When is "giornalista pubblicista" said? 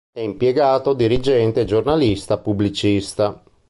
1.65-3.39